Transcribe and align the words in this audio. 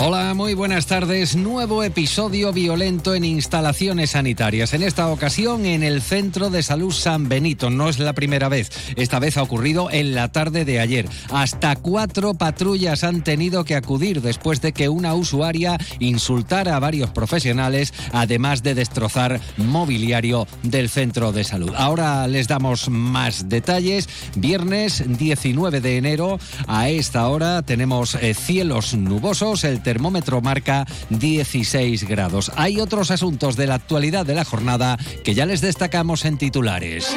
Hola, 0.00 0.32
muy 0.32 0.54
buenas 0.54 0.86
tardes. 0.86 1.34
Nuevo 1.34 1.82
episodio 1.82 2.52
violento 2.52 3.16
en 3.16 3.24
instalaciones 3.24 4.10
sanitarias. 4.10 4.72
En 4.72 4.84
esta 4.84 5.08
ocasión 5.08 5.66
en 5.66 5.82
el 5.82 6.02
Centro 6.02 6.50
de 6.50 6.62
Salud 6.62 6.92
San 6.92 7.28
Benito. 7.28 7.68
No 7.68 7.88
es 7.88 7.98
la 7.98 8.12
primera 8.12 8.48
vez. 8.48 8.70
Esta 8.94 9.18
vez 9.18 9.36
ha 9.36 9.42
ocurrido 9.42 9.90
en 9.90 10.14
la 10.14 10.30
tarde 10.30 10.64
de 10.64 10.78
ayer. 10.78 11.08
Hasta 11.32 11.74
cuatro 11.74 12.34
patrullas 12.34 13.02
han 13.02 13.24
tenido 13.24 13.64
que 13.64 13.74
acudir 13.74 14.22
después 14.22 14.60
de 14.60 14.72
que 14.72 14.88
una 14.88 15.14
usuaria 15.14 15.76
insultara 15.98 16.76
a 16.76 16.80
varios 16.80 17.10
profesionales, 17.10 17.92
además 18.12 18.62
de 18.62 18.76
destrozar 18.76 19.40
mobiliario 19.56 20.46
del 20.62 20.90
centro 20.90 21.32
de 21.32 21.42
salud. 21.42 21.72
Ahora 21.76 22.28
les 22.28 22.46
damos 22.46 22.88
más 22.88 23.48
detalles. 23.48 24.08
Viernes 24.36 25.02
19 25.18 25.80
de 25.80 25.96
enero, 25.96 26.38
a 26.68 26.88
esta 26.88 27.26
hora 27.26 27.62
tenemos 27.62 28.14
eh, 28.14 28.32
cielos 28.34 28.94
nubosos. 28.94 29.64
El 29.64 29.87
termómetro 29.88 30.42
marca 30.42 30.84
16 31.08 32.06
grados. 32.06 32.52
Hay 32.56 32.78
otros 32.78 33.10
asuntos 33.10 33.56
de 33.56 33.66
la 33.66 33.76
actualidad 33.76 34.26
de 34.26 34.34
la 34.34 34.44
jornada 34.44 34.98
que 35.24 35.32
ya 35.32 35.46
les 35.46 35.62
destacamos 35.62 36.26
en 36.26 36.36
titulares. 36.36 37.16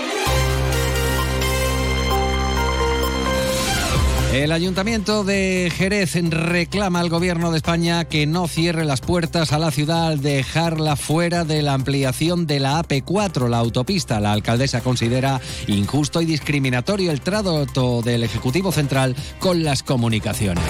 El 4.31 4.53
Ayuntamiento 4.53 5.25
de 5.25 5.69
Jerez 5.75 6.15
reclama 6.29 7.01
al 7.01 7.09
Gobierno 7.09 7.51
de 7.51 7.57
España 7.57 8.05
que 8.05 8.25
no 8.25 8.47
cierre 8.47 8.85
las 8.85 9.01
puertas 9.01 9.51
a 9.51 9.59
la 9.59 9.71
ciudad 9.71 10.07
al 10.07 10.21
dejarla 10.21 10.95
fuera 10.95 11.43
de 11.43 11.61
la 11.61 11.73
ampliación 11.73 12.47
de 12.47 12.61
la 12.61 12.81
AP4, 12.81 13.49
la 13.49 13.57
autopista. 13.57 14.21
La 14.21 14.31
alcaldesa 14.31 14.79
considera 14.79 15.41
injusto 15.67 16.21
y 16.21 16.25
discriminatorio 16.25 17.11
el 17.11 17.19
trato 17.19 18.01
del 18.01 18.23
Ejecutivo 18.23 18.71
Central 18.71 19.17
con 19.39 19.65
las 19.65 19.83
comunicaciones. 19.83 20.63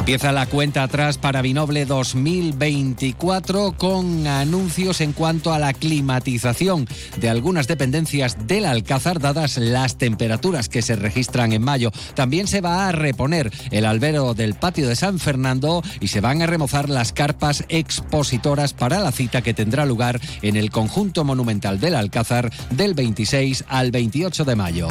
Empieza 0.00 0.32
la 0.32 0.46
cuenta 0.46 0.82
atrás 0.82 1.18
para 1.18 1.42
Vinoble 1.42 1.84
2024 1.84 3.72
con 3.76 4.26
anuncios 4.26 5.02
en 5.02 5.12
cuanto 5.12 5.52
a 5.52 5.58
la 5.58 5.74
climatización 5.74 6.88
de 7.18 7.28
algunas 7.28 7.68
dependencias 7.68 8.48
del 8.48 8.64
Alcázar 8.64 9.20
dadas 9.20 9.58
las 9.58 9.98
temperaturas 9.98 10.70
que 10.70 10.80
se 10.80 10.96
registran 10.96 11.52
en 11.52 11.62
mayo. 11.62 11.92
También 12.14 12.46
se 12.46 12.62
va 12.62 12.88
a 12.88 12.92
reponer 12.92 13.52
el 13.70 13.84
albero 13.84 14.32
del 14.32 14.54
patio 14.54 14.88
de 14.88 14.96
San 14.96 15.18
Fernando 15.18 15.82
y 16.00 16.08
se 16.08 16.22
van 16.22 16.40
a 16.40 16.46
remozar 16.46 16.88
las 16.88 17.12
carpas 17.12 17.64
expositoras 17.68 18.72
para 18.72 19.00
la 19.00 19.12
cita 19.12 19.42
que 19.42 19.54
tendrá 19.54 19.84
lugar 19.84 20.18
en 20.40 20.56
el 20.56 20.70
conjunto 20.70 21.24
monumental 21.24 21.78
del 21.78 21.94
Alcázar 21.94 22.50
del 22.70 22.94
26 22.94 23.66
al 23.68 23.90
28 23.90 24.46
de 24.46 24.56
mayo. 24.56 24.88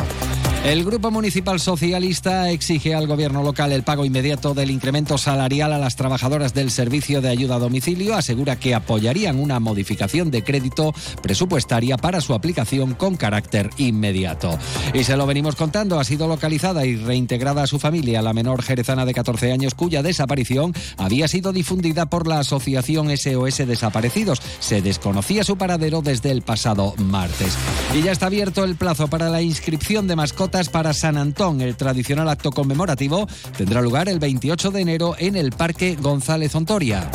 El 0.66 0.84
Grupo 0.84 1.10
Municipal 1.10 1.58
Socialista 1.60 2.52
exige 2.52 2.94
al 2.94 3.08
Gobierno 3.08 3.42
local 3.42 3.72
el 3.72 3.84
pago 3.84 4.04
inmediato 4.04 4.54
del 4.54 4.70
incremento 4.70 5.18
salarial 5.18 5.72
a 5.72 5.78
las 5.78 5.96
trabajadoras 5.96 6.54
del 6.54 6.70
servicio 6.70 7.22
de 7.22 7.30
ayuda 7.30 7.56
a 7.56 7.60
domicilio. 7.60 8.14
Asegura 8.14 8.58
que 8.58 8.76
apoyarían 8.76 9.40
una 9.40 9.62
modificación 9.62 10.30
de 10.32 10.44
crédito 10.44 10.94
presupuestaria 11.24 11.96
para 11.96 12.20
su 12.20 12.34
aplicación 12.34 12.94
con 12.94 13.16
carácter 13.16 13.70
inmediato. 13.78 14.60
Y 14.94 15.06
se 15.06 15.16
lo 15.16 15.26
venimos 15.26 15.56
contando, 15.56 15.98
ha 15.98 16.04
sido 16.04 16.28
localizada 16.28 16.86
y 16.86 16.98
reintegrada 16.98 17.64
a 17.64 17.68
su 17.68 17.80
familia 17.80 18.22
la 18.22 18.34
menor 18.34 18.62
jerezana 18.62 19.06
de 19.06 19.14
14 19.14 19.54
años 19.54 19.76
cuya 19.76 20.04
desaparición 20.04 20.74
había 20.98 21.30
sido 21.30 21.54
difundida 21.54 22.10
por 22.10 22.28
la 22.28 22.40
Asociación 22.40 23.16
SOS 23.18 23.66
Desaparecidos. 23.66 24.42
Se 24.60 24.82
desconocía 24.82 25.46
su 25.46 25.58
paradero 25.58 26.02
desde 26.02 26.32
el 26.32 26.42
pasado 26.42 26.94
martes. 26.98 27.58
Y 27.96 28.02
ya 28.04 28.12
está 28.12 28.26
abierto 28.26 28.66
el 28.66 28.76
plazo 28.76 29.08
para 29.08 29.30
la 29.30 29.42
inscripción 29.42 30.06
de 30.06 30.18
mascotas 30.18 30.49
para 30.50 30.94
San 30.94 31.16
Antón. 31.16 31.62
El 31.62 31.76
tradicional 31.76 32.28
acto 32.28 32.52
conmemorativo 32.52 33.28
tendrá 33.56 33.82
lugar 33.82 34.10
el 34.10 34.20
28 34.20 34.72
de 34.72 34.82
enero 34.82 35.16
en 35.20 35.36
el 35.36 35.52
Parque 35.52 35.96
González 35.96 36.56
Ontoria. 36.56 37.10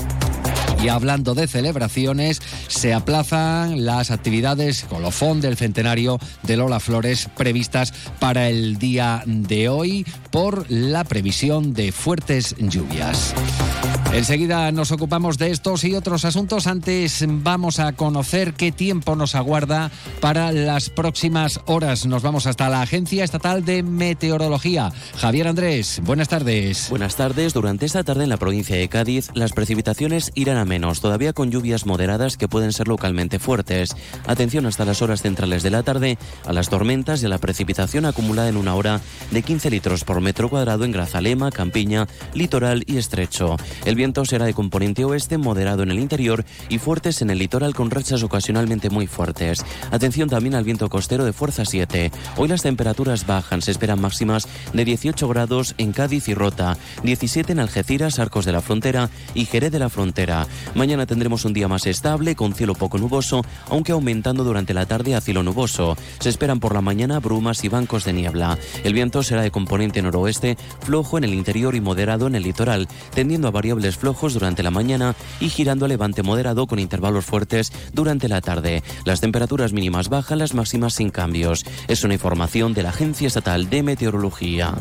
Y 0.81 0.89
hablando 0.89 1.35
de 1.35 1.49
celebraciones, 1.49 2.41
se 2.69 2.95
aplazan 2.95 3.85
las 3.85 4.11
actividades 4.11 4.85
colofón 4.85 5.41
del 5.41 5.57
centenario 5.57 6.19
de 6.43 6.57
Lola 6.57 6.79
Flores 6.79 7.29
previstas 7.37 7.93
para 8.21 8.49
el 8.49 8.79
día 8.79 9.23
de 9.27 9.69
hoy 9.69 10.07
por 10.31 10.71
la 10.71 11.03
previsión 11.03 11.75
de 11.75 11.91
fuertes 11.91 12.55
lluvias. 12.59 13.35
Enseguida 14.15 14.71
nos 14.71 14.93
ocupamos 14.93 15.39
de 15.39 15.51
estos 15.51 15.83
y 15.83 15.97
otros 15.97 16.25
asuntos. 16.25 16.69
Antes 16.69 17.25
vamos 17.29 17.81
a 17.81 17.95
conocer 17.95 18.55
qué 18.55 18.71
tiempo 18.71 19.17
nos 19.17 19.35
aguarda 19.35 19.91
para 20.21 20.53
las 20.53 20.89
próximas 20.89 21.61
horas. 21.67 22.07
Nos 22.07 22.23
vamos 22.23 22.47
hasta 22.47 22.69
la 22.69 22.81
Agencia 22.81 23.25
Estatal 23.25 23.65
de 23.65 23.83
Meteorología. 23.83 24.93
Javier 25.17 25.49
Andrés, 25.49 26.01
buenas 26.05 26.29
tardes. 26.29 26.91
Buenas 26.91 27.17
tardes. 27.17 27.55
Durante 27.55 27.87
esta 27.87 28.05
tarde 28.05 28.23
en 28.23 28.31
la 28.31 28.37
provincia 28.37 28.77
de 28.77 28.89
Cádiz, 28.89 29.31
las 29.35 29.53
precipitaciones 29.53 30.31
irán 30.37 30.59
a 30.59 30.65
menos, 30.65 31.01
todavía 31.01 31.33
con 31.33 31.51
lluvias 31.51 31.85
moderadas 31.85 32.37
que 32.37 32.47
pueden 32.47 32.73
ser 32.73 32.87
localmente 32.87 33.41
fuertes. 33.41 33.97
Atención 34.29 34.67
hasta 34.67 34.85
las 34.85 35.03
horas 35.03 35.23
centrales 35.23 35.65
de 35.65 35.71
la 35.71 35.83
tarde 35.83 36.19
a 36.47 36.53
las 36.53 36.69
tormentas 36.69 37.21
y 37.21 37.27
a 37.27 37.31
la 37.31 37.39
precipitación 37.39 38.07
acumulada 38.07 38.49
en 38.49 38.59
una 38.59 38.77
hora 38.77 39.01
de 39.33 39.43
15 39.43 39.71
litros 39.71 40.05
por 40.05 40.21
metro 40.21 40.49
cuadrado 40.49 40.85
en 40.85 40.93
Grazalema, 40.93 41.51
Campiña, 41.51 42.07
Litoral 42.33 42.85
y 42.87 42.99
Estrecho. 42.99 43.57
El 43.85 44.04
viento 44.05 44.27
será 44.27 44.45
de 44.45 44.53
componente 44.53 45.03
oeste, 45.07 45.39
moderado 45.39 45.83
en 45.83 45.91
el 45.91 45.99
interior 45.99 46.45
y 46.69 46.77
fuertes 46.77 47.23
en 47.23 47.31
el 47.31 47.39
litoral 47.39 47.75
con 47.75 47.91
rachas 47.91 48.23
ocasionalmente 48.23 48.91
muy 48.91 49.07
fuertes. 49.07 49.65
Atención 49.91 50.29
también 50.29 50.55
al 50.55 50.63
viento 50.63 50.91
costero 50.91 51.25
de 51.25 51.33
fuerza 51.33 51.65
7. 51.65 52.13
Hoy 52.37 52.49
las 52.49 52.61
temperaturas 52.61 53.27
bajan, 53.27 53.63
se 53.63 53.71
esperan 53.71 54.03
máximas 54.03 54.47
de 54.75 54.85
18 54.85 55.27
grados 55.27 55.75
en 55.79 55.93
Cádiz 55.93 56.29
y 56.29 56.35
Rota, 56.35 56.77
17 57.03 57.53
en 57.53 57.61
Algeciras, 57.61 58.19
Arcos 58.19 58.45
de 58.45 58.53
la 58.53 58.61
Frontera 58.61 59.09
y 59.33 59.47
Jerez 59.47 59.73
de 59.73 59.79
la 59.79 59.89
Frontera. 59.89 60.47
Mañana 60.75 61.07
tendremos 61.07 61.47
un 61.47 61.55
día 61.55 61.67
más 61.67 61.87
estable, 61.87 62.37
con 62.37 62.53
cielo 62.53 62.75
poco 62.75 62.99
nuboso, 62.99 63.41
aunque 63.71 63.93
aumentando 63.93 64.45
durante 64.45 64.75
la 64.75 64.85
tarde 64.85 65.15
a 65.15 65.23
cielo 65.23 65.43
nuboso. 65.43 65.97
Se 66.19 66.29
esperan 66.29 66.61
por 66.61 66.75
la 66.75 66.83
mañana 66.83 67.21
brumas 67.21 67.65
y 67.65 67.71
bancos 67.71 68.05
de 68.05 68.13
niebla. 68.13 68.59
El 68.83 68.93
viento 68.93 69.23
será 69.23 69.41
de 69.41 69.51
componente 69.51 70.03
noroeste, 70.03 70.59
flojo 70.81 71.17
en 71.17 71.25
el 71.25 71.33
interior 71.33 71.75
y 71.75 71.81
moderado 71.81 72.27
en 72.27 72.35
el 72.35 72.43
litoral, 72.43 72.87
tendiendo 73.15 73.49
a 73.49 73.51
variables 73.51 73.94
flojos 73.97 74.35
durante 74.35 74.63
la 74.63 74.71
mañana 74.71 75.15
y 75.41 75.49
girando 75.49 75.85
a 75.85 75.89
levante 75.89 76.23
moderado 76.23 76.67
con 76.67 76.79
intervalos 76.79 77.25
fuertes 77.25 77.73
durante 77.93 78.29
la 78.29 78.41
tarde. 78.41 78.83
Las 79.05 79.21
temperaturas 79.21 79.73
mínimas 79.73 80.09
bajan, 80.09 80.39
las 80.39 80.55
máximas 80.55 80.95
sin 80.95 81.11
cambios. 81.11 81.65
Es 81.89 82.05
una 82.05 82.15
información 82.15 82.75
de 82.75 82.83
la 82.83 82.91
Agencia 82.91 83.27
Estatal 83.27 83.71
de 83.71 83.83
Meteorología. 83.83 84.75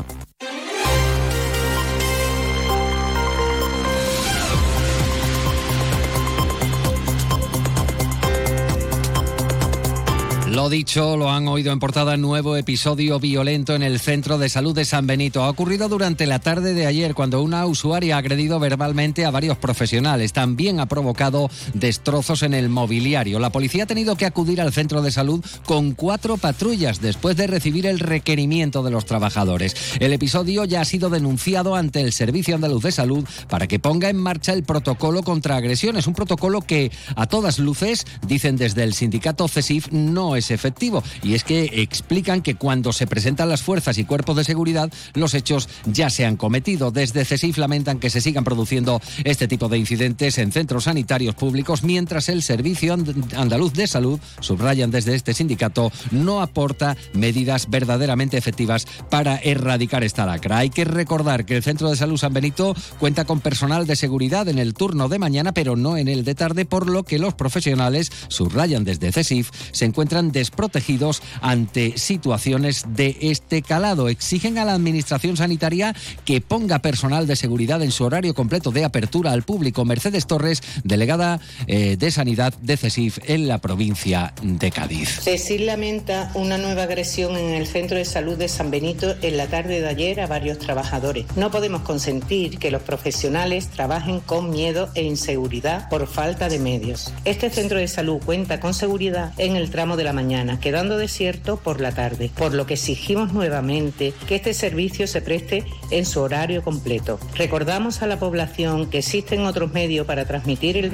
Lo 10.54 10.70
dicho, 10.70 11.16
lo 11.16 11.32
han 11.32 11.48
oído 11.48 11.72
en 11.72 11.80
portada, 11.80 12.16
nuevo 12.16 12.56
episodio 12.56 13.18
violento 13.18 13.74
en 13.74 13.82
el 13.82 13.98
Centro 13.98 14.38
de 14.38 14.48
Salud 14.48 14.72
de 14.72 14.84
San 14.84 15.04
Benito. 15.04 15.42
Ha 15.42 15.50
ocurrido 15.50 15.88
durante 15.88 16.26
la 16.26 16.38
tarde 16.38 16.74
de 16.74 16.86
ayer 16.86 17.12
cuando 17.16 17.42
una 17.42 17.66
usuaria 17.66 18.14
ha 18.14 18.18
agredido 18.18 18.60
verbalmente 18.60 19.24
a 19.24 19.32
varios 19.32 19.58
profesionales. 19.58 20.32
También 20.32 20.78
ha 20.78 20.86
provocado 20.86 21.50
destrozos 21.72 22.44
en 22.44 22.54
el 22.54 22.68
mobiliario. 22.68 23.40
La 23.40 23.50
policía 23.50 23.82
ha 23.82 23.86
tenido 23.88 24.14
que 24.14 24.26
acudir 24.26 24.60
al 24.60 24.72
centro 24.72 25.02
de 25.02 25.10
salud 25.10 25.44
con 25.66 25.90
cuatro 25.90 26.36
patrullas 26.36 27.00
después 27.00 27.36
de 27.36 27.48
recibir 27.48 27.86
el 27.86 27.98
requerimiento 27.98 28.84
de 28.84 28.92
los 28.92 29.06
trabajadores. 29.06 29.74
El 29.98 30.12
episodio 30.12 30.64
ya 30.64 30.82
ha 30.82 30.84
sido 30.84 31.10
denunciado 31.10 31.74
ante 31.74 32.00
el 32.00 32.12
Servicio 32.12 32.54
Andaluz 32.54 32.84
de 32.84 32.92
Salud 32.92 33.24
para 33.48 33.66
que 33.66 33.80
ponga 33.80 34.08
en 34.08 34.18
marcha 34.18 34.52
el 34.52 34.62
protocolo 34.62 35.24
contra 35.24 35.56
agresiones. 35.56 36.06
Un 36.06 36.14
protocolo 36.14 36.60
que, 36.60 36.92
a 37.16 37.26
todas 37.26 37.58
luces, 37.58 38.06
dicen 38.24 38.56
desde 38.56 38.84
el 38.84 38.94
sindicato 38.94 39.48
CESIF, 39.48 39.90
no 39.90 40.36
es 40.36 40.43
efectivo. 40.50 41.02
Y 41.22 41.34
es 41.34 41.44
que 41.44 41.82
explican 41.82 42.42
que 42.42 42.54
cuando 42.54 42.92
se 42.92 43.06
presentan 43.06 43.48
las 43.48 43.62
fuerzas 43.62 43.98
y 43.98 44.04
cuerpos 44.04 44.36
de 44.36 44.44
seguridad, 44.44 44.92
los 45.14 45.34
hechos 45.34 45.68
ya 45.86 46.10
se 46.10 46.24
han 46.24 46.36
cometido. 46.36 46.90
Desde 46.90 47.24
CESIF 47.24 47.58
lamentan 47.58 47.98
que 47.98 48.10
se 48.10 48.20
sigan 48.20 48.44
produciendo 48.44 49.00
este 49.24 49.48
tipo 49.48 49.68
de 49.68 49.78
incidentes 49.78 50.38
en 50.38 50.52
centros 50.52 50.84
sanitarios 50.84 51.34
públicos, 51.34 51.82
mientras 51.82 52.28
el 52.28 52.42
Servicio 52.42 52.94
Andaluz 53.36 53.72
de 53.72 53.86
Salud, 53.86 54.20
subrayan 54.40 54.90
desde 54.90 55.14
este 55.14 55.34
sindicato, 55.34 55.90
no 56.10 56.40
aporta 56.40 56.96
medidas 57.12 57.68
verdaderamente 57.70 58.36
efectivas 58.36 58.86
para 59.10 59.36
erradicar 59.36 60.04
esta 60.04 60.26
lacra. 60.26 60.58
Hay 60.58 60.70
que 60.70 60.84
recordar 60.84 61.44
que 61.44 61.56
el 61.56 61.62
Centro 61.62 61.90
de 61.90 61.96
Salud 61.96 62.16
San 62.16 62.32
Benito 62.32 62.74
cuenta 62.98 63.24
con 63.24 63.40
personal 63.40 63.86
de 63.86 63.96
seguridad 63.96 64.48
en 64.48 64.58
el 64.58 64.74
turno 64.74 65.08
de 65.08 65.18
mañana, 65.18 65.52
pero 65.52 65.76
no 65.76 65.96
en 65.96 66.08
el 66.08 66.24
de 66.24 66.34
tarde, 66.34 66.64
por 66.64 66.88
lo 66.88 67.02
que 67.02 67.18
los 67.18 67.34
profesionales, 67.34 68.10
subrayan 68.28 68.84
desde 68.84 69.12
CESIF, 69.12 69.50
se 69.72 69.84
encuentran 69.84 70.32
desprotegidos 70.34 71.22
ante 71.40 71.96
situaciones 71.96 72.84
de 72.88 73.16
este 73.22 73.62
calado. 73.62 74.10
Exigen 74.10 74.58
a 74.58 74.66
la 74.66 74.74
Administración 74.74 75.38
Sanitaria 75.38 75.94
que 76.26 76.42
ponga 76.42 76.80
personal 76.80 77.26
de 77.26 77.36
seguridad 77.36 77.82
en 77.82 77.90
su 77.90 78.04
horario 78.04 78.34
completo 78.34 78.70
de 78.70 78.84
apertura 78.84 79.32
al 79.32 79.44
público. 79.44 79.86
Mercedes 79.86 80.26
Torres, 80.26 80.62
delegada 80.82 81.40
eh, 81.66 81.96
de 81.96 82.10
Sanidad 82.10 82.52
de 82.60 82.76
CESIF 82.76 83.18
en 83.26 83.48
la 83.48 83.58
provincia 83.58 84.34
de 84.42 84.70
Cádiz. 84.70 85.20
CESIF 85.22 85.62
lamenta 85.62 86.30
una 86.34 86.58
nueva 86.58 86.82
agresión 86.82 87.36
en 87.36 87.54
el 87.54 87.66
Centro 87.66 87.96
de 87.96 88.04
Salud 88.04 88.36
de 88.36 88.48
San 88.48 88.70
Benito 88.70 89.14
en 89.22 89.36
la 89.36 89.46
tarde 89.46 89.80
de 89.80 89.88
ayer 89.88 90.20
a 90.20 90.26
varios 90.26 90.58
trabajadores. 90.58 91.26
No 91.36 91.50
podemos 91.50 91.82
consentir 91.82 92.58
que 92.58 92.72
los 92.72 92.82
profesionales 92.82 93.68
trabajen 93.68 94.20
con 94.20 94.50
miedo 94.50 94.88
e 94.94 95.02
inseguridad 95.02 95.88
por 95.88 96.08
falta 96.08 96.48
de 96.48 96.58
medios. 96.58 97.12
Este 97.24 97.50
centro 97.50 97.78
de 97.78 97.86
salud 97.86 98.18
cuenta 98.24 98.58
con 98.58 98.74
seguridad 98.74 99.32
en 99.38 99.54
el 99.54 99.70
tramo 99.70 99.96
de 99.96 100.04
la 100.04 100.12
mañana, 100.12 100.23
quedando 100.60 100.96
desierto 100.96 101.56
por 101.56 101.80
la 101.80 101.92
tarde, 101.92 102.30
por 102.34 102.54
lo 102.54 102.66
que 102.66 102.74
exigimos 102.74 103.32
nuevamente 103.32 104.12
que 104.26 104.36
este 104.36 104.54
servicio 104.54 105.06
se 105.06 105.20
preste 105.20 105.64
en 105.90 106.06
su 106.06 106.20
horario 106.20 106.62
completo. 106.62 107.18
Recordamos 107.36 108.02
a 108.02 108.06
la 108.06 108.18
población 108.18 108.88
que 108.88 108.98
existen 108.98 109.42
otros 109.42 109.72
medios 109.72 110.06
para 110.06 110.24
transmitir 110.24 110.76
el, 110.76 110.90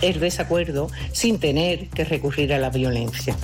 el 0.00 0.20
desacuerdo 0.20 0.88
sin 1.12 1.38
tener 1.38 1.88
que 1.88 2.04
recurrir 2.04 2.52
a 2.54 2.58
la 2.58 2.70
violencia. 2.70 3.36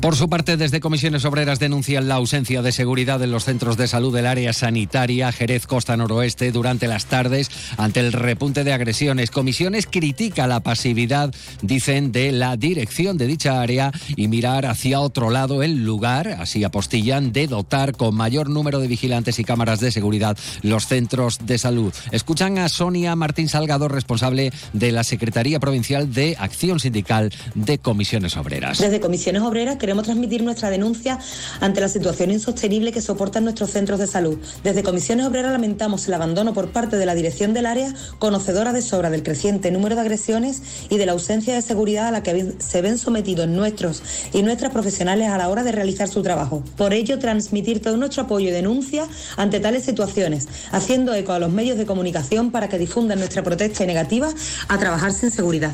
Por 0.00 0.14
su 0.14 0.28
parte, 0.28 0.56
desde 0.56 0.80
Comisiones 0.80 1.24
Obreras 1.24 1.58
denuncian 1.58 2.06
la 2.06 2.16
ausencia 2.16 2.62
de 2.62 2.70
seguridad 2.70 3.20
en 3.22 3.32
los 3.32 3.44
centros 3.44 3.76
de 3.76 3.88
salud 3.88 4.14
del 4.14 4.26
área 4.26 4.52
sanitaria 4.52 5.32
Jerez 5.32 5.66
Costa 5.66 5.96
Noroeste 5.96 6.52
durante 6.52 6.86
las 6.86 7.06
tardes 7.06 7.50
ante 7.76 8.00
el 8.00 8.12
repunte 8.12 8.62
de 8.62 8.72
agresiones. 8.72 9.30
Comisiones 9.30 9.86
critica 9.86 10.46
la 10.46 10.60
pasividad, 10.60 11.34
dicen, 11.62 12.12
de 12.12 12.30
la 12.30 12.56
dirección 12.56 13.16
de 13.16 13.26
dicha 13.26 13.60
área 13.60 13.90
y 14.14 14.28
mirar 14.28 14.66
hacia 14.66 15.00
otro 15.00 15.30
lado 15.30 15.62
el 15.62 15.84
lugar, 15.84 16.28
así 16.28 16.62
apostillan, 16.62 17.32
de 17.32 17.46
dotar 17.46 17.96
con 17.96 18.14
mayor 18.14 18.50
número 18.50 18.78
de 18.78 18.88
vigilantes 18.88 19.38
y 19.38 19.44
cámaras 19.44 19.80
de 19.80 19.90
seguridad 19.90 20.36
los 20.62 20.86
centros 20.86 21.38
de 21.46 21.58
salud. 21.58 21.92
Escuchan 22.12 22.58
a 22.58 22.68
Sonia 22.68 23.16
Martín 23.16 23.48
Salgado, 23.48 23.88
responsable 23.88 24.52
de 24.72 24.92
la 24.92 25.04
Secretaría 25.04 25.58
Provincial 25.58 26.12
de 26.12 26.36
Acción 26.38 26.80
Sindical 26.80 27.32
de 27.54 27.78
Comisiones 27.78 28.36
Obreras. 28.36 28.78
Desde 28.78 29.00
Comisiones 29.00 29.42
Obreras 29.42 29.78
queremos 29.86 30.02
transmitir 30.02 30.42
nuestra 30.42 30.68
denuncia 30.68 31.16
ante 31.60 31.80
la 31.80 31.88
situación 31.88 32.32
insostenible 32.32 32.90
que 32.90 33.00
soportan 33.00 33.44
nuestros 33.44 33.70
centros 33.70 34.00
de 34.00 34.08
salud. 34.08 34.36
Desde 34.64 34.82
Comisiones 34.82 35.26
Obreras 35.26 35.52
lamentamos 35.52 36.08
el 36.08 36.14
abandono 36.14 36.52
por 36.52 36.72
parte 36.72 36.96
de 36.96 37.06
la 37.06 37.14
dirección 37.14 37.54
del 37.54 37.66
área, 37.66 37.94
conocedora 38.18 38.72
de 38.72 38.82
sobra 38.82 39.10
del 39.10 39.22
creciente 39.22 39.70
número 39.70 39.94
de 39.94 40.00
agresiones 40.00 40.60
y 40.90 40.96
de 40.96 41.06
la 41.06 41.12
ausencia 41.12 41.54
de 41.54 41.62
seguridad 41.62 42.08
a 42.08 42.10
la 42.10 42.24
que 42.24 42.56
se 42.58 42.82
ven 42.82 42.98
sometidos 42.98 43.46
nuestros 43.46 44.02
y 44.32 44.42
nuestras 44.42 44.72
profesionales 44.72 45.28
a 45.28 45.38
la 45.38 45.48
hora 45.48 45.62
de 45.62 45.70
realizar 45.70 46.08
su 46.08 46.20
trabajo. 46.20 46.64
Por 46.76 46.92
ello, 46.92 47.20
transmitir 47.20 47.80
todo 47.80 47.96
nuestro 47.96 48.24
apoyo 48.24 48.48
y 48.48 48.50
denuncia 48.50 49.06
ante 49.36 49.60
tales 49.60 49.84
situaciones, 49.84 50.48
haciendo 50.72 51.14
eco 51.14 51.30
a 51.30 51.38
los 51.38 51.52
medios 51.52 51.78
de 51.78 51.86
comunicación 51.86 52.50
para 52.50 52.68
que 52.68 52.76
difundan 52.76 53.20
nuestra 53.20 53.44
protesta 53.44 53.84
y 53.84 53.86
negativa 53.86 54.30
a 54.66 54.78
trabajar 54.78 55.12
sin 55.12 55.30
seguridad. 55.30 55.70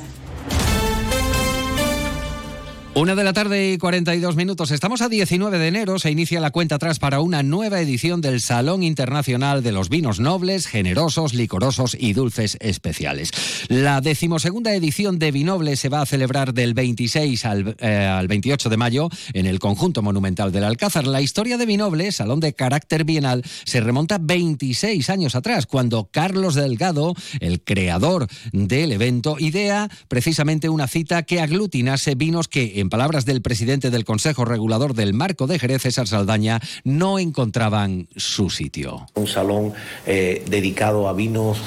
Una 2.95 3.15
de 3.15 3.25
la 3.25 3.33
tarde 3.33 3.73
y 3.73 3.79
42 3.79 4.37
minutos. 4.37 4.71
Estamos 4.71 5.01
a 5.01 5.09
19 5.09 5.59
de 5.59 5.67
enero. 5.67 5.99
Se 5.99 6.11
inicia 6.11 6.41
la 6.41 6.51
cuenta 6.51 6.75
atrás 6.75 6.99
para 6.99 7.21
una 7.21 7.43
nueva 7.43 7.81
edición 7.81 8.21
del 8.21 8.43
Salón 8.43 8.83
Internacional 8.83 9.63
de 9.63 9.73
los 9.73 9.89
Vinos 9.89 10.21
Nobles, 10.21 10.67
Generosos, 10.67 11.33
Licorosos 11.33 11.97
y 11.99 12.13
Dulces 12.13 12.59
Especiales. 12.61 13.31
La 13.69 14.03
decimosegunda 14.03 14.75
edición 14.75 15.19
de 15.19 15.33
Vinoble 15.33 15.77
se 15.77 15.89
va 15.89 16.03
a 16.03 16.07
celebrar 16.07 16.53
del 16.53 16.75
26 16.75 17.47
al, 17.47 17.77
eh, 17.81 17.97
al 17.97 18.29
28 18.29 18.69
de 18.69 18.77
mayo 18.77 19.09
en 19.33 19.47
el 19.47 19.59
conjunto 19.59 20.03
monumental 20.03 20.53
del 20.53 20.65
Alcázar. 20.65 21.07
La 21.07 21.23
historia 21.23 21.57
de 21.57 21.65
Vinoble, 21.65 22.13
salón 22.13 22.41
de 22.41 22.53
carácter 22.53 23.05
bienal, 23.05 23.43
se 23.65 23.81
remonta 23.81 24.19
26 24.21 25.09
años 25.09 25.35
atrás, 25.35 25.65
cuando 25.65 26.11
Carlos 26.13 26.55
Delgado, 26.55 27.15
el 27.41 27.63
creador 27.63 28.27
del 28.53 28.93
evento, 28.93 29.37
idea 29.39 29.89
precisamente 30.09 30.69
una 30.69 30.89
cita 30.89 31.23
que 31.23 31.41
aglutinase 31.41 32.17
vinos 32.17 32.49
que 32.49 32.82
en 32.83 32.91
palabras 32.91 33.25
del 33.25 33.43
presidente 33.43 33.91
del 33.91 34.05
Consejo 34.05 34.45
Regulador 34.45 34.93
del 34.93 35.15
Marco 35.15 35.47
de 35.47 35.59
Jerez, 35.59 35.83
César 35.83 36.09
Saldaña, 36.09 36.61
no 36.85 37.19
encontraban 37.19 38.09
su 38.17 38.51
sitio. 38.51 39.07
Un 39.15 39.29
salón 39.29 39.73
eh, 40.05 40.45
dedicado 40.49 41.09
a 41.09 41.13
vinos 41.13 41.59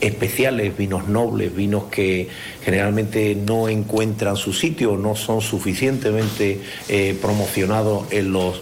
especiales, 0.00 0.76
vinos 0.76 1.08
nobles, 1.08 1.54
vinos 1.54 1.84
que 1.84 2.28
generalmente 2.64 3.36
no 3.36 3.68
encuentran 3.68 4.36
su 4.36 4.52
sitio, 4.52 4.96
no 4.96 5.14
son 5.14 5.40
suficientemente 5.40 6.60
eh, 6.88 7.16
promocionados 7.22 8.12
en 8.12 8.32
los 8.32 8.60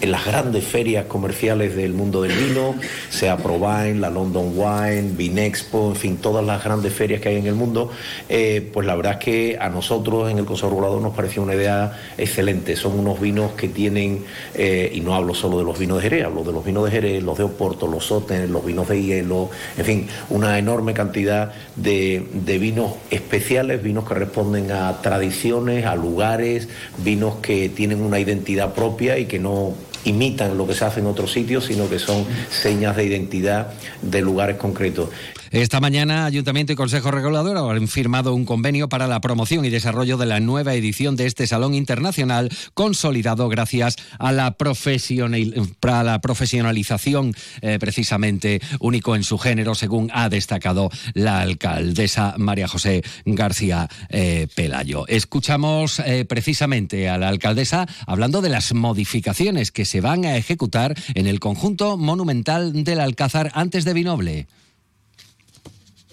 en 0.00 0.10
las 0.10 0.26
grandes 0.26 0.64
ferias 0.64 1.06
comerciales 1.06 1.76
del 1.76 1.92
mundo 1.92 2.22
del 2.22 2.32
vino, 2.32 2.74
sea 3.08 3.36
ProWine, 3.36 3.94
la 3.94 4.10
London 4.10 4.52
Wine, 4.54 5.12
Vinexpo, 5.16 5.90
en 5.90 5.96
fin, 5.96 6.16
todas 6.16 6.44
las 6.44 6.62
grandes 6.64 6.92
ferias 6.92 7.20
que 7.20 7.28
hay 7.28 7.36
en 7.36 7.46
el 7.46 7.54
mundo, 7.54 7.90
eh, 8.28 8.68
pues 8.72 8.86
la 8.86 8.96
verdad 8.96 9.12
es 9.14 9.18
que 9.18 9.58
a 9.60 9.68
nosotros 9.68 10.30
en 10.30 10.38
el 10.38 10.44
Consejo 10.44 10.70
Regulador 10.70 11.00
nos 11.00 11.14
pareció 11.14 11.42
una 11.42 11.54
idea 11.54 11.98
excelente. 12.18 12.76
Son 12.76 12.98
unos 12.98 13.20
vinos 13.20 13.52
que 13.52 13.68
tienen, 13.68 14.24
eh, 14.54 14.90
y 14.92 15.00
no 15.00 15.14
hablo 15.14 15.34
solo 15.34 15.58
de 15.58 15.64
los 15.64 15.78
vinos 15.78 15.98
de 15.98 16.02
Jerez, 16.02 16.24
hablo 16.24 16.42
de 16.42 16.52
los 16.52 16.64
vinos 16.64 16.84
de 16.84 16.90
Jerez, 16.90 17.22
los 17.22 17.38
de 17.38 17.44
Oporto, 17.44 17.86
los 17.86 18.06
Soten, 18.06 18.52
los 18.52 18.64
vinos 18.64 18.88
de 18.88 19.02
hielo, 19.02 19.50
en 19.76 19.84
fin, 19.84 20.08
una 20.30 20.58
enorme 20.58 20.94
cantidad 20.94 21.52
de, 21.76 22.26
de 22.32 22.58
vinos 22.58 22.94
especiales, 23.10 23.82
vinos 23.82 24.06
que 24.06 24.14
responden 24.14 24.72
a 24.72 25.00
tradiciones, 25.00 25.86
a 25.86 25.94
lugares, 25.94 26.68
vinos 26.98 27.36
que 27.36 27.68
tienen 27.68 28.02
una 28.02 28.18
identidad 28.18 28.74
propia 28.74 29.18
y 29.18 29.26
que 29.26 29.38
no 29.38 29.59
imitan 30.04 30.56
lo 30.56 30.66
que 30.66 30.74
se 30.74 30.84
hace 30.84 31.00
en 31.00 31.06
otros 31.06 31.32
sitios, 31.32 31.64
sino 31.66 31.88
que 31.88 31.98
son 31.98 32.24
señas 32.50 32.96
de 32.96 33.04
identidad 33.04 33.72
de 34.02 34.20
lugares 34.20 34.56
concretos. 34.56 35.10
Esta 35.50 35.80
mañana 35.80 36.26
Ayuntamiento 36.26 36.72
y 36.72 36.76
Consejo 36.76 37.10
Regulador 37.10 37.56
han 37.56 37.88
firmado 37.88 38.34
un 38.34 38.44
convenio 38.44 38.88
para 38.88 39.08
la 39.08 39.20
promoción 39.20 39.64
y 39.64 39.68
desarrollo 39.68 40.16
de 40.16 40.26
la 40.26 40.38
nueva 40.38 40.74
edición 40.74 41.16
de 41.16 41.26
este 41.26 41.48
Salón 41.48 41.74
Internacional, 41.74 42.50
consolidado 42.72 43.48
gracias 43.48 43.96
a 44.20 44.30
la, 44.30 44.56
profesionalización 44.56 47.34
eh, 47.62 47.78
precisamente 47.80 48.60
único 48.78 49.16
en 49.16 49.24
su 49.24 49.38
género, 49.38 49.74
según 49.74 50.08
ha 50.14 50.28
destacado 50.28 50.88
la 51.14 51.40
alcaldesa 51.40 52.36
María 52.38 52.68
José 52.68 53.02
García 53.24 53.88
eh, 54.08 54.46
Pelayo. 54.54 55.04
Escuchamos 55.08 55.98
eh, 55.98 56.24
precisamente 56.26 57.08
a 57.08 57.18
la 57.18 57.26
alcaldesa 57.26 57.88
hablando 58.06 58.40
de 58.40 58.50
las 58.50 58.72
modificaciones 58.72 59.72
que 59.72 59.84
se 59.84 60.00
van 60.00 60.26
a 60.26 60.36
ejecutar 60.36 60.94
en 61.14 61.26
el 61.26 61.40
conjunto 61.40 61.96
monumental 61.96 62.84
del 62.84 63.00
Alcázar 63.00 63.50
antes 63.54 63.84
de 63.84 63.94
Vinoble 63.94 64.46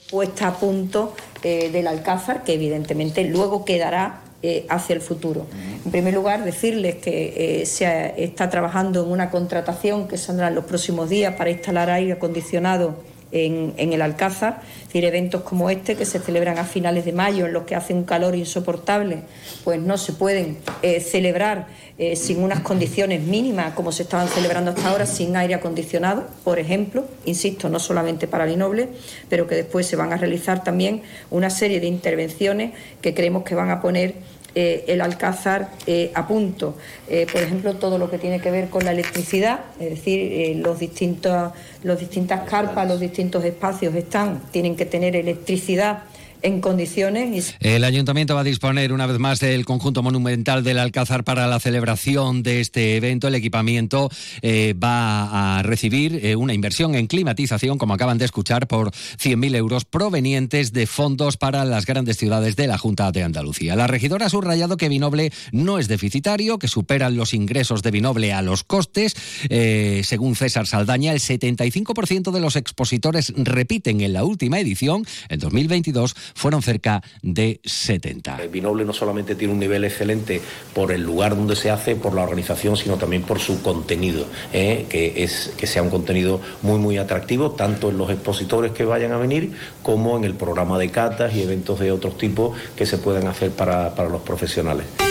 puesta 0.10 0.48
a 0.48 0.54
punto 0.56 1.14
eh, 1.44 1.70
del 1.72 1.88
Alcázar, 1.88 2.44
que 2.44 2.54
evidentemente 2.54 3.24
luego 3.26 3.66
quedará 3.66 4.22
eh, 4.44 4.66
hacia 4.70 4.94
el 4.94 5.02
futuro. 5.02 5.48
En 5.84 5.92
primer 5.92 6.14
lugar, 6.14 6.44
decirles 6.44 6.96
que 6.96 7.62
eh, 7.62 7.66
se 7.66 8.24
está 8.24 8.50
trabajando 8.50 9.04
en 9.04 9.12
una 9.12 9.30
contratación 9.30 10.08
que 10.08 10.18
saldrá 10.18 10.50
en 10.50 10.56
los 10.56 10.66
próximos 10.66 11.10
días 11.10 11.36
para 11.36 11.50
instalar 11.50 11.90
aire 11.90 12.14
acondicionado 12.14 12.96
en, 13.32 13.74
el 13.78 14.02
Alcázar, 14.02 14.62
es 14.64 14.88
decir, 14.88 15.06
eventos 15.06 15.42
como 15.42 15.70
este 15.70 15.96
que 15.96 16.06
se 16.06 16.20
celebran 16.20 16.58
a 16.58 16.64
finales 16.64 17.06
de 17.06 17.14
mayo, 17.14 17.46
en 17.46 17.54
los 17.54 17.64
que 17.64 17.76
hace 17.76 17.94
un 17.94 18.04
calor 18.04 18.36
insoportable, 18.36 19.20
pues 19.64 19.80
no 19.80 19.98
se 19.98 20.14
pueden 20.14 20.58
eh, 20.82 21.00
celebrar 21.00 21.68
eh, 21.98 22.16
sin 22.16 22.44
unas 22.44 22.60
condiciones 22.60 23.22
mínimas 23.22 23.74
como 23.74 23.92
se 23.92 24.04
estaban 24.04 24.28
celebrando 24.28 24.72
hasta 24.72 24.90
ahora, 24.90 25.06
sin 25.06 25.36
aire 25.36 25.56
acondicionado, 25.56 26.28
por 26.44 26.60
ejemplo, 26.60 27.06
insisto, 27.26 27.70
no 27.70 27.80
solamente 27.80 28.28
para 28.28 28.46
el 28.46 28.58
Noble, 28.58 28.90
pero 29.30 29.48
que 29.48 29.56
después 29.56 29.88
se 29.88 29.96
van 29.96 30.14
a 30.14 30.18
realizar 30.18 30.64
también 30.64 31.02
una 31.32 31.50
serie 31.50 31.80
de 31.80 31.88
intervenciones 31.88 32.74
que 33.02 33.14
creemos 33.14 33.44
que 33.44 33.56
van 33.56 33.72
a 33.72 33.82
poner 33.82 34.16
eh, 34.60 34.86
el 34.88 35.02
Alcázar 35.02 35.70
eh, 35.86 36.10
a 36.16 36.28
punto. 36.28 36.74
Eh, 37.08 37.28
por 37.32 37.44
ejemplo, 37.44 37.76
todo 37.76 38.00
lo 38.00 38.10
que 38.10 38.18
tiene 38.18 38.40
que 38.40 38.50
ver 38.50 38.70
con 38.70 38.86
la 38.86 38.92
electricidad, 38.92 39.60
es 39.80 39.92
decir, 39.92 40.58
los 40.58 40.80
distintos, 40.80 41.52
los 41.84 42.00
distintas 42.00 42.50
carpas, 42.50 42.88
los 42.88 43.00
distintos 43.00 43.46
espacios 43.46 43.94
están, 43.94 44.42
tienen 44.50 44.76
que 44.76 44.88
tener 44.88 45.16
electricidad 45.16 46.06
en 46.42 46.62
condiciones. 46.62 47.56
El 47.60 47.84
ayuntamiento 47.84 48.36
va 48.36 48.42
a 48.42 48.44
disponer 48.44 48.94
una 48.94 49.08
vez 49.08 49.20
más 49.20 49.40
del 49.40 49.66
conjunto 49.66 50.04
monumental 50.04 50.64
del 50.64 50.80
Alcázar 50.80 51.24
para 51.24 51.48
la 51.48 51.60
celebración 51.60 52.44
de 52.44 52.62
este 52.62 52.96
evento. 52.96 53.28
El 53.28 53.36
equipamiento 53.36 54.10
eh, 54.42 54.74
va 54.74 55.58
a 55.58 55.64
recibir 55.64 56.26
eh, 56.26 56.36
una 56.36 56.54
inversión 56.54 56.96
en 56.96 57.08
climatización, 57.08 57.78
como 57.78 57.94
acaban 57.94 58.18
de 58.18 58.26
escuchar, 58.26 58.68
por 58.68 58.92
100.000 58.92 59.56
euros 59.56 59.86
provenientes 59.86 60.74
de 60.74 60.88
fondos 60.88 61.38
para 61.38 61.66
las 61.66 61.86
grandes 61.86 62.18
ciudades 62.18 62.56
de 62.56 62.68
la 62.68 62.78
Junta 62.78 63.12
de 63.12 63.24
Andalucía. 63.24 63.76
La 63.76 63.88
regidora 63.88 64.28
ha 64.28 64.30
subrayado 64.30 64.78
que 64.78 64.90
Vinoble 64.90 65.32
no 65.52 65.80
es 65.80 65.88
deficitario, 65.88 66.60
que 66.60 66.68
superan 66.68 67.16
los 67.16 67.34
ingresos 67.34 67.84
de 67.84 67.92
Vinoble 67.92 68.34
a 68.34 68.42
los 68.42 68.64
costes. 68.64 69.16
Eh, 69.50 70.02
según 70.04 70.36
César 70.36 70.68
Saldaña, 70.68 71.14
el 71.14 71.20
75% 71.20 72.32
de 72.32 72.40
los 72.40 72.56
expositores 72.56 73.34
repiten 73.36 74.02
en 74.02 74.14
la 74.14 74.24
última 74.24 74.60
edición, 74.60 75.06
en 75.30 75.40
2022, 75.40 76.16
fueron 76.36 76.62
cerca 76.62 77.02
de 77.22 77.60
70. 77.64 78.38
El 78.42 78.50
Vinoble 78.50 78.86
no 78.86 78.94
solamente 78.94 79.36
tiene 79.36 79.54
un 79.54 79.60
nivel 79.60 79.84
excelente 79.84 80.42
por 80.74 80.92
el 80.92 81.04
lugar 81.04 81.36
donde 81.36 81.56
se 81.56 81.70
hace, 81.70 81.96
por 81.96 82.14
la 82.14 82.24
organización, 82.24 82.78
sino 82.78 82.98
también 82.98 83.24
por 83.24 83.40
su 83.40 83.62
contenido, 83.62 84.26
¿eh? 84.54 84.86
que 84.90 85.24
es 85.24 85.54
que 85.58 85.68
sea 85.68 85.82
un 85.82 85.90
contenido 85.90 86.42
muy 86.62 86.80
muy 86.80 86.98
atractivo, 86.98 87.52
tanto 87.52 87.90
en 87.90 87.98
los 87.98 88.10
expositores 88.10 88.72
que 88.72 88.86
vayan 88.86 89.12
a 89.12 89.18
venir, 89.18 89.54
como 89.84 90.18
en 90.18 90.24
el 90.24 90.34
programa 90.34 90.78
de 90.78 90.90
catas 90.90 91.34
y 91.36 91.42
eventos 91.42 91.80
de 91.80 91.92
otros 91.92 92.18
tipos 92.18 92.58
que 92.76 92.86
se 92.86 92.98
puedan 92.98 93.28
hacer 93.28 93.52
para, 93.52 93.96
para 93.96 94.10
los 94.10 94.22
profesionales. 94.22 95.07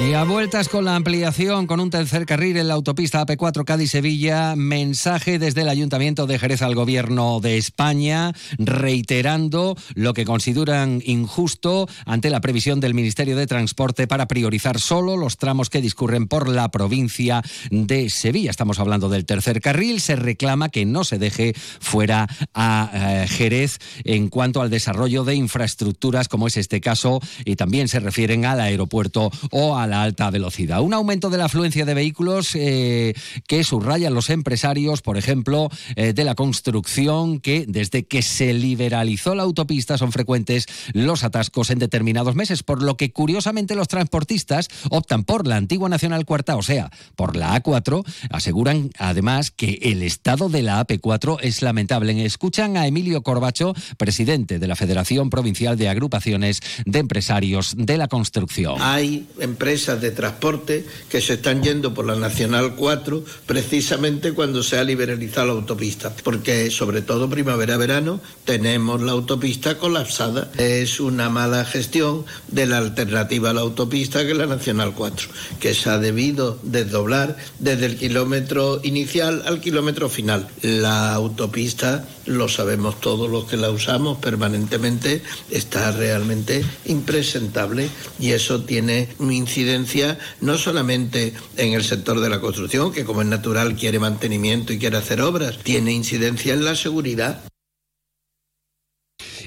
Y 0.00 0.12
a 0.12 0.24
vueltas 0.24 0.68
con 0.68 0.84
la 0.84 0.96
ampliación 0.96 1.68
con 1.68 1.78
un 1.78 1.88
tercer 1.88 2.26
carril 2.26 2.56
en 2.56 2.66
la 2.66 2.74
autopista 2.74 3.24
AP4 3.24 3.64
Cádiz-Sevilla, 3.64 4.54
mensaje 4.56 5.38
desde 5.38 5.62
el 5.62 5.68
Ayuntamiento 5.68 6.26
de 6.26 6.38
Jerez 6.38 6.62
al 6.62 6.74
Gobierno 6.74 7.38
de 7.40 7.56
España, 7.58 8.32
reiterando 8.58 9.76
lo 9.94 10.12
que 10.12 10.24
consideran 10.24 11.00
injusto 11.06 11.88
ante 12.06 12.28
la 12.28 12.40
previsión 12.40 12.80
del 12.80 12.92
Ministerio 12.92 13.36
de 13.36 13.46
Transporte 13.46 14.08
para 14.08 14.26
priorizar 14.26 14.80
solo 14.80 15.16
los 15.16 15.38
tramos 15.38 15.70
que 15.70 15.80
discurren 15.80 16.26
por 16.26 16.48
la 16.48 16.70
provincia 16.70 17.42
de 17.70 18.10
Sevilla. 18.10 18.50
Estamos 18.50 18.80
hablando 18.80 19.08
del 19.08 19.24
tercer 19.24 19.60
carril. 19.60 20.00
Se 20.00 20.16
reclama 20.16 20.70
que 20.70 20.84
no 20.84 21.04
se 21.04 21.18
deje 21.18 21.54
fuera 21.54 22.26
a 22.52 22.90
eh, 22.92 23.28
Jerez 23.28 23.78
en 24.02 24.28
cuanto 24.28 24.60
al 24.60 24.70
desarrollo 24.70 25.22
de 25.22 25.36
infraestructuras, 25.36 26.28
como 26.28 26.48
es 26.48 26.56
este 26.56 26.80
caso, 26.80 27.20
y 27.44 27.54
también 27.56 27.86
se 27.88 28.00
refieren 28.00 28.44
al 28.44 28.60
aeropuerto 28.60 29.30
o 29.50 29.76
a 29.78 29.83
la 29.86 30.02
alta 30.02 30.30
velocidad. 30.30 30.80
Un 30.80 30.94
aumento 30.94 31.30
de 31.30 31.38
la 31.38 31.46
afluencia 31.46 31.84
de 31.84 31.94
vehículos 31.94 32.54
eh, 32.54 33.14
que 33.46 33.64
subrayan 33.64 34.14
los 34.14 34.30
empresarios, 34.30 35.02
por 35.02 35.16
ejemplo, 35.16 35.70
eh, 35.96 36.12
de 36.12 36.24
la 36.24 36.34
construcción, 36.34 37.40
que 37.40 37.64
desde 37.68 38.06
que 38.06 38.22
se 38.22 38.52
liberalizó 38.54 39.34
la 39.34 39.42
autopista 39.42 39.98
son 39.98 40.12
frecuentes 40.12 40.66
los 40.92 41.24
atascos 41.24 41.70
en 41.70 41.78
determinados 41.78 42.34
meses, 42.34 42.62
por 42.62 42.82
lo 42.82 42.96
que 42.96 43.12
curiosamente 43.12 43.74
los 43.74 43.88
transportistas 43.88 44.68
optan 44.90 45.24
por 45.24 45.46
la 45.46 45.56
antigua 45.56 45.88
Nacional 45.88 46.24
Cuarta, 46.24 46.56
o 46.56 46.62
sea, 46.62 46.90
por 47.16 47.36
la 47.36 47.60
A4, 47.60 48.04
aseguran 48.30 48.90
además 48.98 49.50
que 49.50 49.78
el 49.82 50.02
estado 50.02 50.48
de 50.48 50.62
la 50.62 50.86
AP4 50.86 51.38
es 51.42 51.62
lamentable. 51.62 52.24
Escuchan 52.24 52.76
a 52.76 52.86
Emilio 52.86 53.22
Corbacho, 53.22 53.74
presidente 53.96 54.58
de 54.58 54.66
la 54.66 54.76
Federación 54.76 55.30
Provincial 55.30 55.76
de 55.76 55.88
Agrupaciones 55.88 56.60
de 56.84 56.98
Empresarios 56.98 57.74
de 57.76 57.98
la 57.98 58.08
Construcción. 58.08 58.76
Hay 58.80 59.26
empresas 59.38 59.73
de 59.74 60.12
transporte 60.12 60.86
que 61.08 61.20
se 61.20 61.34
están 61.34 61.62
yendo 61.62 61.94
por 61.94 62.06
la 62.06 62.14
Nacional 62.14 62.76
4 62.76 63.24
precisamente 63.44 64.32
cuando 64.32 64.62
se 64.62 64.78
ha 64.78 64.84
liberalizado 64.84 65.48
la 65.48 65.52
autopista, 65.54 66.14
porque 66.22 66.70
sobre 66.70 67.02
todo 67.02 67.28
primavera-verano 67.28 68.20
tenemos 68.44 69.02
la 69.02 69.12
autopista 69.12 69.76
colapsada. 69.78 70.50
Es 70.58 71.00
una 71.00 71.28
mala 71.28 71.64
gestión 71.64 72.24
de 72.48 72.66
la 72.66 72.78
alternativa 72.78 73.50
a 73.50 73.52
la 73.52 73.62
autopista 73.62 74.24
que 74.24 74.30
es 74.30 74.38
la 74.38 74.46
Nacional 74.46 74.94
4, 74.94 75.28
que 75.58 75.74
se 75.74 75.90
ha 75.90 75.98
debido 75.98 76.58
desdoblar 76.62 77.36
desde 77.58 77.86
el 77.86 77.96
kilómetro 77.96 78.80
inicial 78.84 79.42
al 79.46 79.60
kilómetro 79.60 80.08
final. 80.08 80.46
La 80.62 81.14
autopista, 81.14 82.06
lo 82.26 82.48
sabemos 82.48 83.00
todos 83.00 83.30
los 83.30 83.44
que 83.44 83.56
la 83.56 83.70
usamos 83.70 84.18
permanentemente, 84.18 85.22
está 85.50 85.92
realmente 85.92 86.64
impresentable 86.86 87.88
y 88.18 88.32
eso 88.32 88.62
tiene 88.64 89.08
un 89.18 89.32
incidencia 89.32 90.18
no 90.40 90.58
solamente 90.58 91.34
en 91.56 91.72
el 91.72 91.84
sector 91.84 92.20
de 92.20 92.30
la 92.30 92.40
construcción, 92.40 92.92
que 92.92 93.04
como 93.04 93.22
es 93.22 93.28
natural 93.28 93.76
quiere 93.76 93.98
mantenimiento 93.98 94.72
y 94.72 94.78
quiere 94.78 94.96
hacer 94.96 95.20
obras, 95.20 95.58
tiene 95.58 95.92
incidencia 95.92 96.54
en 96.54 96.64
la 96.64 96.76
seguridad. 96.76 97.42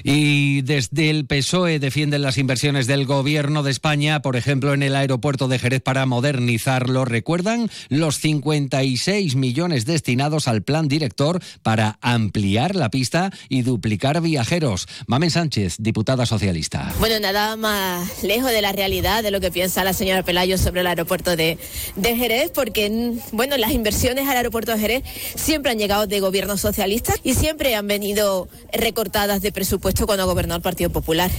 Y 0.04 0.62
desde 0.62 1.10
el 1.10 1.26
PSOE 1.26 1.78
defienden 1.78 2.22
las 2.22 2.38
inversiones 2.38 2.86
del 2.86 3.06
Gobierno 3.06 3.62
de 3.62 3.70
España, 3.70 4.22
por 4.22 4.36
ejemplo, 4.36 4.74
en 4.74 4.82
el 4.82 4.94
aeropuerto 4.94 5.48
de 5.48 5.58
Jerez 5.58 5.82
para 5.82 6.06
modernizarlo. 6.06 7.04
¿Recuerdan 7.04 7.70
los 7.88 8.18
56 8.18 9.34
millones 9.34 9.86
destinados 9.86 10.48
al 10.48 10.62
plan 10.62 10.88
director 10.88 11.42
para 11.62 11.98
ampliar 12.00 12.76
la 12.76 12.90
pista 12.90 13.32
y 13.48 13.62
duplicar 13.62 14.20
viajeros? 14.20 14.86
Mamen 15.06 15.30
Sánchez, 15.30 15.76
diputada 15.78 16.26
socialista. 16.26 16.92
Bueno, 17.00 17.18
nada 17.20 17.56
más 17.56 18.22
lejos 18.22 18.50
de 18.50 18.62
la 18.62 18.72
realidad 18.72 19.22
de 19.22 19.30
lo 19.30 19.40
que 19.40 19.50
piensa 19.50 19.84
la 19.84 19.92
señora 19.92 20.22
Pelayo 20.22 20.58
sobre 20.58 20.82
el 20.82 20.86
aeropuerto 20.86 21.36
de, 21.36 21.58
de 21.96 22.16
Jerez, 22.16 22.50
porque, 22.54 23.14
bueno, 23.32 23.56
las 23.56 23.72
inversiones 23.72 24.28
al 24.28 24.36
aeropuerto 24.36 24.72
de 24.72 24.78
Jerez 24.78 25.04
siempre 25.34 25.72
han 25.72 25.78
llegado 25.78 26.06
de 26.06 26.20
gobiernos 26.20 26.60
socialistas 26.60 27.16
y 27.24 27.34
siempre 27.34 27.74
han 27.74 27.86
venido 27.86 28.48
recortadas 28.72 29.42
de 29.42 29.52
presupuesto 29.52 29.87
puesto 29.88 30.06
cuando 30.06 30.26
gobernó 30.26 30.54
el 30.54 30.60
Partido 30.60 30.90
Popular. 30.90 31.30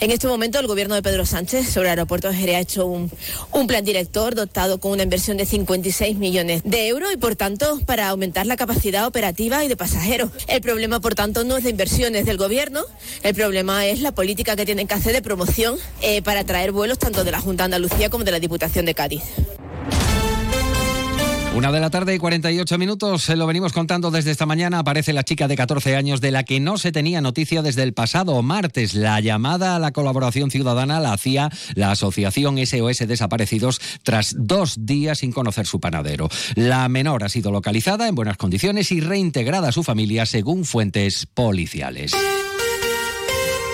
En 0.00 0.10
este 0.10 0.26
momento 0.28 0.58
el 0.58 0.66
gobierno 0.66 0.94
de 0.94 1.02
Pedro 1.02 1.26
Sánchez 1.26 1.68
sobre 1.68 1.88
el 1.88 1.90
aeropuerto 1.90 2.30
de 2.30 2.36
Jerez 2.36 2.56
ha 2.56 2.60
hecho 2.60 2.86
un, 2.86 3.10
plan 3.66 3.84
director 3.84 4.34
dotado 4.34 4.80
con 4.80 4.92
una 4.92 5.02
inversión 5.02 5.36
de 5.36 5.44
56 5.44 6.16
millones 6.16 6.62
de 6.64 6.88
euros 6.88 7.12
y 7.12 7.18
por 7.18 7.36
tanto 7.36 7.78
para 7.84 8.08
aumentar 8.08 8.46
la 8.46 8.56
capacidad 8.56 9.06
operativa 9.06 9.62
y 9.62 9.68
de 9.68 9.76
pasajeros. 9.76 10.30
El 10.46 10.62
problema 10.62 11.00
por 11.00 11.14
tanto 11.14 11.44
no 11.44 11.58
es 11.58 11.64
de 11.64 11.70
inversiones 11.70 12.24
del 12.24 12.38
gobierno, 12.38 12.80
el 13.22 13.34
problema 13.34 13.84
es 13.84 14.00
la 14.00 14.12
política 14.12 14.56
que 14.56 14.64
tienen 14.64 14.88
que 14.88 14.94
hacer 14.94 15.12
de 15.12 15.20
promoción 15.20 15.76
eh, 16.00 16.22
para 16.22 16.44
traer 16.44 16.72
vuelos 16.72 16.98
tanto 16.98 17.24
de 17.24 17.30
la 17.30 17.40
Junta 17.40 17.64
de 17.64 17.76
Andalucía 17.76 18.08
como 18.08 18.24
de 18.24 18.30
la 18.30 18.40
Diputación 18.40 18.86
de 18.86 18.94
Cádiz. 18.94 19.22
Una 21.54 21.72
de 21.72 21.80
la 21.80 21.90
tarde 21.90 22.14
y 22.14 22.18
48 22.18 22.78
minutos, 22.78 23.24
se 23.24 23.34
lo 23.34 23.46
venimos 23.46 23.72
contando 23.72 24.10
desde 24.10 24.30
esta 24.30 24.46
mañana. 24.46 24.78
Aparece 24.78 25.12
la 25.12 25.24
chica 25.24 25.48
de 25.48 25.56
14 25.56 25.96
años 25.96 26.20
de 26.20 26.30
la 26.30 26.44
que 26.44 26.60
no 26.60 26.78
se 26.78 26.92
tenía 26.92 27.20
noticia 27.20 27.62
desde 27.62 27.82
el 27.82 27.94
pasado 27.94 28.40
martes. 28.42 28.94
La 28.94 29.18
llamada 29.20 29.74
a 29.74 29.78
la 29.78 29.90
colaboración 29.92 30.50
ciudadana 30.50 31.00
la 31.00 31.12
hacía 31.12 31.50
la 31.74 31.90
Asociación 31.90 32.64
SOS 32.64 33.08
Desaparecidos 33.08 33.80
tras 34.04 34.36
dos 34.38 34.86
días 34.86 35.18
sin 35.18 35.32
conocer 35.32 35.66
su 35.66 35.80
panadero. 35.80 36.28
La 36.54 36.88
menor 36.88 37.24
ha 37.24 37.28
sido 37.28 37.50
localizada 37.50 38.06
en 38.06 38.14
buenas 38.14 38.36
condiciones 38.36 38.92
y 38.92 39.00
reintegrada 39.00 39.68
a 39.68 39.72
su 39.72 39.82
familia 39.82 40.26
según 40.26 40.64
fuentes 40.64 41.26
policiales. 41.26 42.12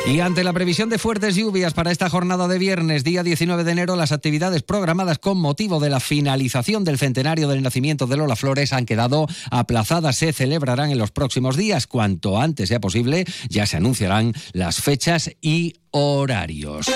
Y 0.07 0.21
ante 0.21 0.45
la 0.45 0.53
previsión 0.53 0.91
de 0.91 0.99
fuertes 0.99 1.35
lluvias 1.35 1.73
para 1.73 1.91
esta 1.91 2.11
jornada 2.11 2.47
de 2.47 2.59
viernes, 2.59 3.05
día 3.05 3.23
19 3.23 3.65
de 3.65 3.73
enero, 3.73 3.97
las 3.97 4.13
actividades 4.13 4.63
programadas 4.63 5.19
con 5.19 5.39
motivo 5.39 5.81
de 5.81 5.89
la 5.89 5.99
finalización 5.99 6.85
del 6.85 6.99
centenario 6.99 7.49
del 7.49 7.63
nacimiento 7.63 8.07
de 8.07 8.19
Lola 8.19 8.37
Flores 8.37 8.75
han 8.75 8.85
quedado 8.85 9.27
aplazadas. 9.51 10.17
Se 10.17 10.35
celebrarán 10.35 10.91
en 10.91 10.99
los 10.99 11.11
próximos 11.11 11.57
días. 11.57 11.87
Cuanto 11.87 12.39
antes 12.39 12.69
sea 12.69 12.81
posible, 12.81 13.25
ya 13.49 13.65
se 13.67 13.79
anunciarán 13.79 14.35
las 14.53 14.83
fechas 14.83 15.31
y 15.41 15.77
horarios. 15.91 16.87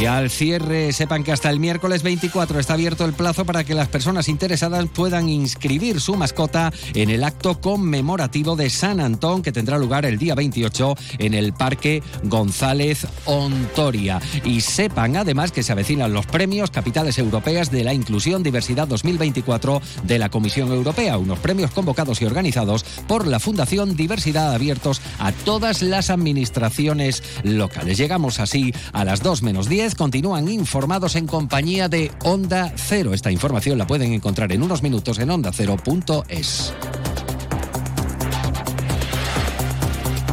Y 0.00 0.06
al 0.06 0.30
cierre, 0.30 0.92
sepan 0.92 1.24
que 1.24 1.32
hasta 1.32 1.50
el 1.50 1.58
miércoles 1.58 2.04
24 2.04 2.60
está 2.60 2.74
abierto 2.74 3.04
el 3.04 3.14
plazo 3.14 3.44
para 3.44 3.64
que 3.64 3.74
las 3.74 3.88
personas 3.88 4.28
interesadas 4.28 4.86
puedan 4.94 5.28
inscribir 5.28 6.00
su 6.00 6.14
mascota 6.14 6.72
en 6.94 7.10
el 7.10 7.24
acto 7.24 7.60
conmemorativo 7.60 8.54
de 8.54 8.70
San 8.70 9.00
Antón 9.00 9.42
que 9.42 9.50
tendrá 9.50 9.76
lugar 9.76 10.06
el 10.06 10.16
día 10.16 10.36
28 10.36 10.94
en 11.18 11.34
el 11.34 11.52
Parque 11.52 12.00
González 12.22 13.08
Ontoria. 13.24 14.20
Y 14.44 14.60
sepan 14.60 15.16
además 15.16 15.50
que 15.50 15.64
se 15.64 15.72
avecinan 15.72 16.12
los 16.12 16.26
premios 16.26 16.70
Capitales 16.70 17.18
Europeas 17.18 17.72
de 17.72 17.82
la 17.82 17.92
Inclusión 17.92 18.44
Diversidad 18.44 18.86
2024 18.86 19.82
de 20.04 20.18
la 20.20 20.28
Comisión 20.28 20.70
Europea, 20.70 21.18
unos 21.18 21.40
premios 21.40 21.72
convocados 21.72 22.22
y 22.22 22.24
organizados 22.24 22.84
por 23.08 23.26
la 23.26 23.40
Fundación 23.40 23.96
Diversidad 23.96 24.54
abiertos 24.54 25.00
a 25.18 25.32
todas 25.32 25.82
las 25.82 26.10
administraciones 26.10 27.24
locales. 27.42 27.98
Llegamos 27.98 28.38
así 28.38 28.72
a 28.92 29.04
las 29.04 29.24
2 29.24 29.42
menos 29.42 29.68
10 29.68 29.87
continúan 29.94 30.48
informados 30.48 31.16
en 31.16 31.26
compañía 31.26 31.88
de 31.88 32.10
Onda 32.24 32.72
Cero. 32.76 33.14
Esta 33.14 33.30
información 33.30 33.78
la 33.78 33.86
pueden 33.86 34.12
encontrar 34.12 34.52
en 34.52 34.62
unos 34.62 34.82
minutos 34.82 35.18
en 35.18 35.30
ondacero.es. 35.30 36.72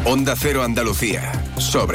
Onda 0.05 0.35
Cero 0.37 0.63
Andalucía. 0.63 1.31
Sobre 1.57 1.93